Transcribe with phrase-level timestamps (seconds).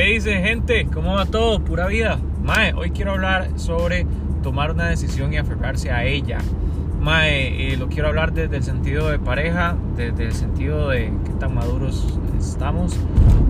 [0.00, 0.86] ¿Qué dice gente?
[0.86, 1.62] ¿Cómo va todo?
[1.62, 2.18] Pura vida.
[2.42, 4.06] Mae, hoy quiero hablar sobre
[4.42, 6.38] tomar una decisión y aferrarse a ella.
[7.02, 11.32] Mae, eh, lo quiero hablar desde el sentido de pareja, desde el sentido de qué
[11.38, 12.98] tan maduros estamos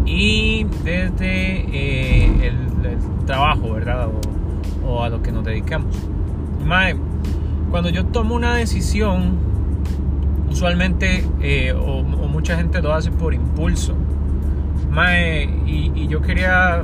[0.05, 4.09] y desde eh, el, trabajo, ¿verdad?
[4.85, 5.95] O, a lo que nos dedicamos.
[6.67, 6.97] Mae,
[7.71, 9.39] cuando yo tomo una decisión,
[10.51, 13.95] usualmente eh, o mucha gente lo hace por impulso
[14.91, 16.83] Mae, y, yo quería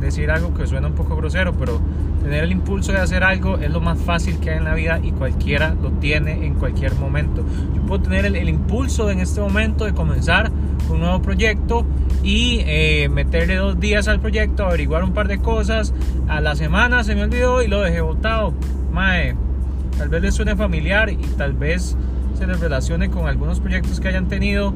[0.00, 1.80] decir algo que suena un poco grosero, pero
[2.22, 5.00] tener el impulso de hacer algo es lo más fácil que hay en la vida
[5.02, 7.44] y cualquiera lo tiene en cualquier momento.
[7.74, 10.52] Yo puedo tener el, impulso en este momento de comenzar
[10.88, 11.84] un nuevo proyecto
[12.22, 15.92] y eh, meterle dos días al proyecto, averiguar un par de cosas.
[16.28, 18.54] A la semana se me olvidó y lo dejé botado.
[18.92, 19.34] Mae,
[19.96, 21.96] tal vez les suene familiar y tal vez
[22.38, 24.72] se les relacione con algunos proyectos que hayan tenido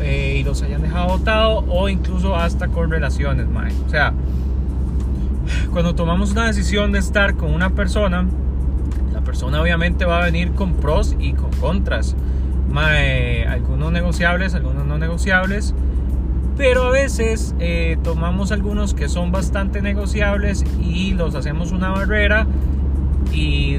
[0.00, 3.72] eh, y los hayan dejado votado o incluso hasta con relaciones, mae.
[3.86, 4.12] O sea,
[5.72, 8.24] cuando tomamos una decisión de estar con una persona,
[9.12, 12.14] la persona obviamente va a venir con pros y con contras.
[12.70, 15.74] Mae, algunos negociables, algunos no negociables.
[16.56, 22.46] Pero a veces eh, tomamos algunos que son bastante negociables y los hacemos una barrera
[23.32, 23.78] y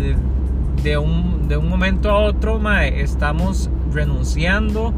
[0.84, 4.94] de un, de un momento a otro mae, estamos renunciando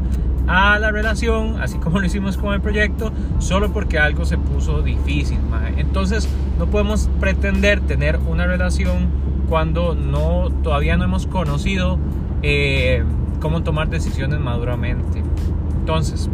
[0.46, 4.82] a la relación, así como lo hicimos con el proyecto, solo porque algo se puso
[4.82, 5.38] difícil.
[5.76, 9.08] Entonces no podemos pretender tener una relación
[9.48, 11.98] cuando no, todavía no hemos conocido
[12.42, 13.04] eh,
[13.40, 15.22] cómo tomar decisiones maduramente.
[15.78, 16.28] Entonces,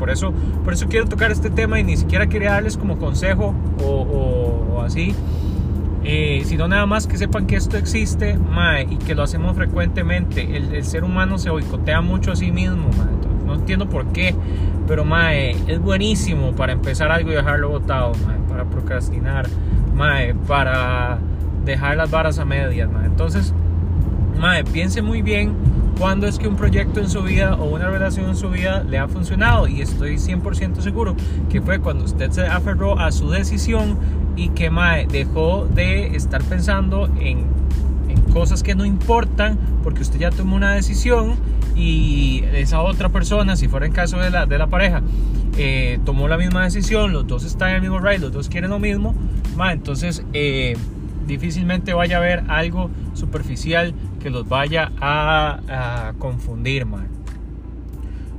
[0.00, 0.32] por, eso,
[0.64, 5.14] por eso quiero tocar este tema y ni siquiera quería darles como consejo o, así.
[6.08, 8.38] Eh, sino nada más que sepan que esto existe
[8.88, 10.56] y que lo hacemos frecuentemente.
[10.56, 12.90] El, ser humano se boicotea mucho a sí mismo.
[13.44, 14.32] No entiendo por qué,
[14.86, 19.48] pero mae, es buenísimo para empezar algo y dejarlo botado, mae, para procrastinar,
[19.96, 21.18] mae, para
[21.64, 23.06] dejar las varas a medias, mae.
[23.06, 23.52] Entonces,
[24.38, 25.54] mae, piense muy bien
[25.98, 28.98] cuándo es que un proyecto en su vida o una relación en su vida le
[28.98, 31.16] ha funcionado y estoy 100% seguro
[31.48, 33.98] que fue cuando usted se aferró a su decisión
[34.36, 37.56] y que mae, dejó de estar pensando en,
[38.32, 41.36] cosas que no importan porque usted ya tomó una decisión
[41.74, 45.00] y esa otra persona, si fuera en caso de la, de la pareja,
[45.56, 48.70] eh, tomó la misma decisión, los dos están en el mismo ride, los dos quieren
[48.70, 49.14] lo mismo,
[49.70, 50.76] entonces eh,
[51.26, 56.86] difícilmente vaya a haber algo superficial que los vaya a, confundir.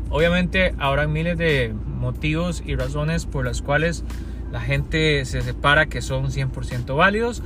[0.09, 4.03] Obviamente habrá miles de motivos y razones por las cuales
[4.51, 7.43] la gente se separa que son 100% válidos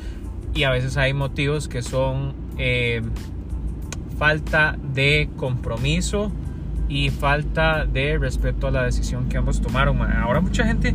[0.53, 2.33] y a veces hay motivos que son...
[2.57, 3.01] Eh,
[4.21, 6.31] falta de compromiso
[6.87, 9.99] y falta de respeto a la decisión que ambos tomaron.
[9.99, 10.93] Ahora mucha gente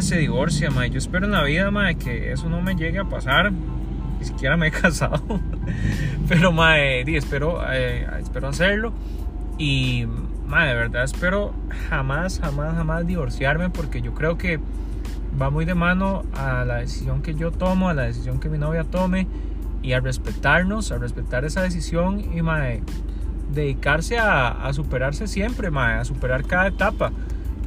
[0.00, 0.70] se divorcia.
[0.86, 3.50] Yo espero en la vida que eso no me llegue a pasar.
[3.50, 5.20] Ni siquiera me he casado.
[6.28, 6.52] Pero
[7.16, 8.92] espero, eh, espero hacerlo.
[9.58, 10.06] Y
[10.60, 11.54] de verdad espero
[11.88, 14.60] jamás, jamás, jamás divorciarme porque yo creo que
[15.40, 18.58] va muy de mano a la decisión que yo tomo, a la decisión que mi
[18.58, 19.26] novia tome
[19.82, 22.82] y a respetarnos, a respetar esa decisión y mae,
[23.52, 27.12] dedicarse a, superarse siempre, a superar cada etapa.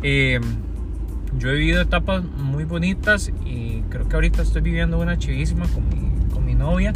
[0.02, 0.44] Em,
[1.38, 5.90] yo he vivido etapas muy bonitas y creo que ahorita estoy viviendo una chivísima con
[5.90, 6.94] mi, con mi novia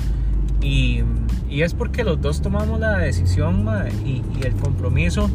[0.62, 1.04] y,
[1.50, 3.66] y, es porque los dos tomamos la decisión
[4.06, 5.30] y, el compromiso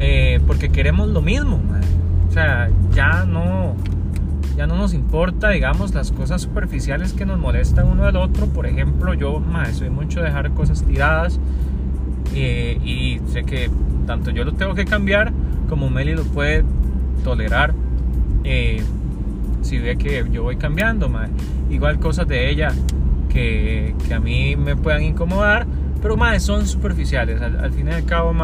[0.00, 1.58] eh, porque queremos lo mismo.
[1.58, 1.82] Mae.
[2.28, 3.76] O sea, ya no
[4.56, 8.46] ya no nos importa, digamos, las cosas superficiales que nos molestan uno del otro.
[8.46, 11.40] Por ejemplo, yo soy mucho de dejar cosas tiradas
[12.34, 13.70] eh, y sé que
[14.06, 15.32] tanto yo lo tengo que cambiar
[15.68, 16.64] como Meli lo puede
[17.24, 17.72] tolerar.
[18.44, 18.82] Eh,
[19.62, 21.10] si ve que yo voy cambiando,
[21.70, 22.72] igual cosas de ella
[23.28, 25.66] que, que, a mí me puedan incomodar,
[26.02, 27.40] pero más son superficiales.
[27.40, 28.34] Al, fin y al cabo,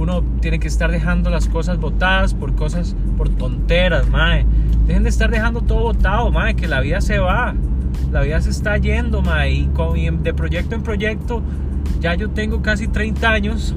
[0.00, 4.46] uno tiene que estar dejando las cosas botadas por cosas, por tonteras, mae.
[4.86, 7.54] Dejen de estar dejando todo botado, madre, que la vida se va.
[8.10, 9.50] La vida se está yendo, madre.
[9.52, 9.68] Y,
[10.22, 11.42] de proyecto en proyecto,
[12.00, 13.74] ya yo tengo casi 30 años,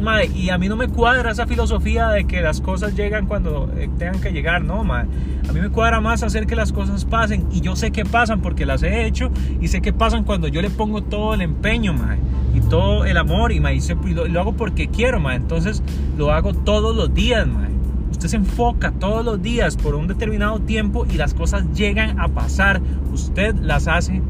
[0.00, 0.30] madre.
[0.34, 3.88] Y a mí no me cuadra esa filosofía de que las cosas llegan cuando eh,
[3.98, 5.08] tengan que llegar, no, madre.
[5.48, 7.46] A mí me cuadra más hacer que las cosas pasen.
[7.52, 9.30] Y yo sé que pasan porque las he hecho.
[9.60, 12.18] Y sé que pasan cuando yo le pongo todo el empeño, madre.
[12.54, 13.52] Y todo el amor.
[13.52, 15.36] Y, madre, y lo, lo, hago porque quiero, madre.
[15.36, 15.82] Entonces
[16.16, 17.70] lo hago todos los días, madre.
[18.10, 22.28] Usted se enfoca todos los días por un determinado tiempo y las cosas llegan a
[22.28, 22.80] pasar.
[23.12, 24.22] Usted las hace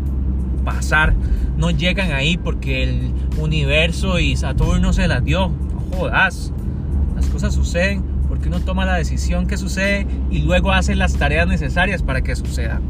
[0.65, 1.15] pasar.
[1.57, 5.49] No llegan ahí porque el universo y Saturno se las dio.
[5.49, 6.53] No jodas.
[7.15, 11.47] Las cosas suceden porque uno toma la decisión que sucede y luego hace las tareas
[11.47, 12.81] necesarias para que suceda.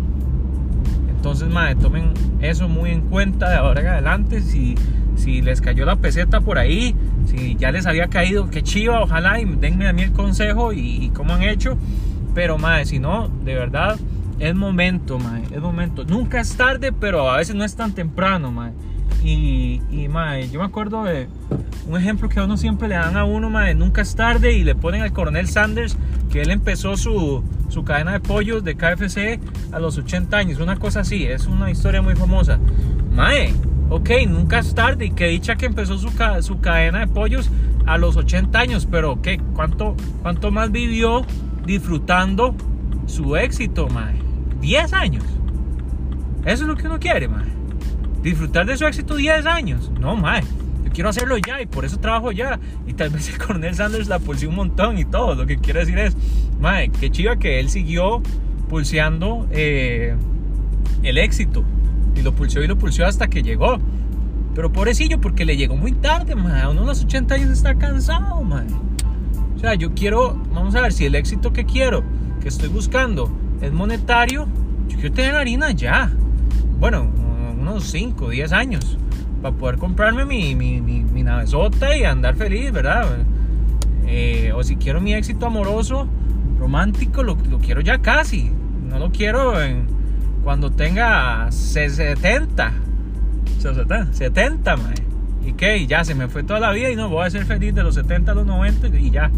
[1.26, 4.42] Entonces, mae, tomen eso muy en cuenta de ahora en adelante.
[4.42, 4.76] Si,
[5.16, 6.94] si les cayó la peseta por ahí,
[7.26, 11.10] si ya les había caído, qué chiva, ojalá y denme a mí el consejo y,
[11.14, 11.76] cómo han hecho.
[12.34, 13.98] Pero, mae, si no, de verdad,
[14.38, 16.04] es momento, mae, es momento.
[16.04, 18.72] Nunca es tarde, pero a veces no es tan temprano, mae.
[19.24, 21.28] Y, y mae, yo me acuerdo de
[21.88, 24.64] un ejemplo que a uno siempre le dan a uno, mae, nunca es tarde y
[24.64, 25.96] le ponen al coronel Sanders
[26.30, 29.40] que él empezó su, su cadena de pollos de KFC
[29.72, 32.58] a los 80 años, una cosa así, es una historia muy famosa.
[33.12, 33.54] Mae,
[33.88, 36.10] ok, nunca es tarde y que dicha que empezó su,
[36.40, 37.50] su cadena de pollos
[37.86, 39.40] a los 80 años, pero ¿qué?
[39.54, 41.24] ¿Cuánto, cuánto más vivió
[41.64, 42.54] disfrutando
[43.06, 44.25] su éxito, mae?
[44.66, 45.24] 10 años.
[46.44, 47.46] Eso es lo que uno quiere, mae.
[48.22, 49.90] Disfrutar de su éxito 10 años.
[50.00, 50.42] No, mae
[50.96, 52.58] quiero hacerlo ya y por eso trabajo ya.
[52.86, 55.34] Y tal vez el coronel Sanders la pulsó un montón y todo.
[55.34, 56.16] Lo que quiero decir es,
[56.58, 58.22] madre, qué chiva que él siguió
[58.70, 60.16] pulseando eh,
[61.02, 61.64] el éxito.
[62.16, 63.78] Y lo pulsó y lo pulsó hasta que llegó.
[64.54, 66.68] Pero pobrecillo, porque le llegó muy tarde, madre.
[66.68, 68.74] Uno a los 80 años está cansado, madre.
[69.54, 72.04] O sea, yo quiero, vamos a ver, si el éxito que quiero,
[72.40, 73.30] que estoy buscando,
[73.60, 74.46] es monetario,
[74.88, 76.12] yo quiero tener harina ya.
[76.78, 77.10] Bueno,
[77.58, 78.98] unos 5, 10 años
[79.42, 83.18] para poder comprarme mi, mi, mi, navezota y andar feliz, ¿verdad?
[84.06, 86.08] Eh, o si quiero mi éxito amoroso,
[86.58, 88.50] romántico, lo, lo quiero ya casi.
[88.88, 89.86] No lo quiero en,
[90.44, 92.72] cuando tenga 70.
[93.58, 94.94] 70, 70, mae.
[95.44, 95.86] ¿Y qué?
[95.86, 97.94] ya se me fue toda la vida y no voy a ser feliz de los
[97.94, 99.30] 70 a los 90 y ya.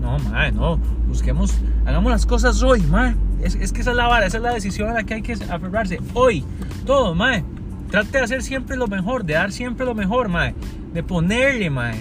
[0.00, 0.78] No, mae, no.
[1.08, 3.14] Busquemos, hagamos las cosas hoy, mae.
[3.46, 5.34] Es, que esa es la vara, esa es la decisión a la que hay que
[5.34, 6.00] aferrarse.
[6.14, 6.44] Hoy,
[6.84, 7.44] todo, mae.
[7.90, 10.54] Trate de hacer siempre lo mejor, de dar siempre lo mejor, mae.
[10.92, 11.94] De ponerle, mae.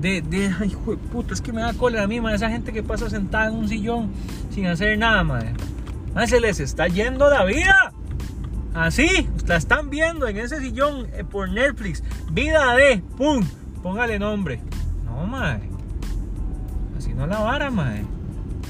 [0.00, 0.76] De, de, ay,
[1.10, 2.34] puta, es que me da cólera a mí, mae.
[2.34, 4.10] Esa gente que pasa sentada en un sillón
[4.50, 5.54] sin hacer nada, mae.
[6.14, 7.92] Mae, se les está yendo la vida.
[8.74, 12.04] Así, la están viendo en ese sillón eh, por Netflix.
[12.30, 13.44] Vida de, pum,
[13.82, 14.60] póngale nombre.
[15.06, 15.60] No, mae.
[16.96, 18.19] Así no la vara, mae.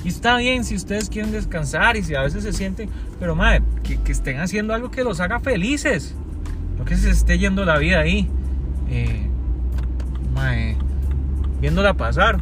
[0.05, 2.89] Y está bien si ustedes quieren descansar y si a veces se sienten,
[3.19, 6.15] pero madre, que, que estén haciendo algo que los haga felices.
[6.79, 8.29] No que se esté yendo la vida ahí.
[8.89, 9.27] Eh,
[10.35, 10.77] madre,
[11.61, 12.41] viéndola pasar.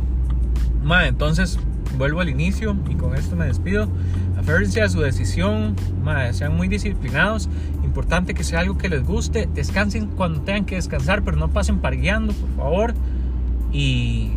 [0.82, 1.58] Madre, entonces
[1.96, 3.88] vuelvo al inicio y con esto me despido.
[4.38, 5.74] Aférrense a su decisión,
[6.04, 7.48] madre, sean muy disciplinados.
[7.82, 9.48] Importante que sea algo que les guste.
[9.52, 12.94] Descansen cuando tengan que descansar, pero no pasen pargueando, por favor.
[13.72, 14.30] Y,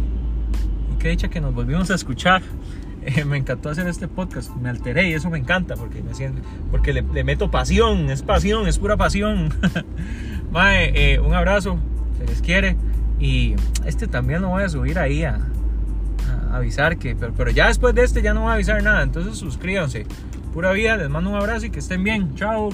[0.91, 2.41] y qué dicha que nos volvimos a escuchar.
[3.06, 6.42] Eh, me encantó hacer este podcast, me alteré y eso me encanta porque me siento,
[6.69, 9.50] porque le, meto pasión, es pasión, es pura pasión.
[10.53, 11.80] Eh, un abrazo,
[12.18, 12.75] se les quiere
[13.21, 13.56] y
[13.86, 15.39] este también lo voy a subir ahí a,
[16.51, 19.38] avisar que, pero, pero, ya después de este ya no voy a avisar nada, entonces
[19.38, 20.06] suscríbanse.
[20.54, 22.69] Pura vida, les mando un abrazo y que estén bien, chao.